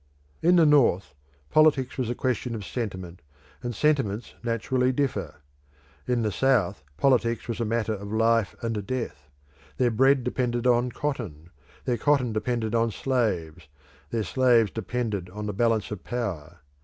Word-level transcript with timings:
In 0.41 0.55
the 0.55 0.65
North 0.65 1.13
politics 1.51 1.95
was 1.95 2.09
a 2.09 2.15
question 2.15 2.55
of 2.55 2.65
sentiment, 2.65 3.21
and 3.61 3.75
sentiments 3.75 4.33
naturally 4.41 4.91
differ. 4.91 5.41
In 6.07 6.23
the 6.23 6.31
South 6.31 6.83
politics 6.97 7.47
was 7.47 7.59
a 7.59 7.65
matter 7.65 7.93
of 7.93 8.11
life 8.11 8.55
and 8.63 8.83
death; 8.87 9.29
their 9.77 9.91
bread 9.91 10.23
depended 10.23 10.65
on 10.65 10.91
cotton; 10.91 11.51
their 11.85 11.97
cotton 11.99 12.33
depended 12.33 12.73
on 12.73 12.89
slaves; 12.89 13.67
their 14.09 14.23
slaves 14.23 14.71
depended 14.71 15.29
on 15.29 15.45
the 15.45 15.53
balance 15.53 15.91
of 15.91 16.03
power. 16.03 16.61